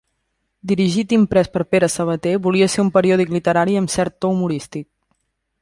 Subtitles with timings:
[0.71, 4.91] Dirigit i imprès per Pere Sabater, volia ser un periòdic literari amb cert to humorístic.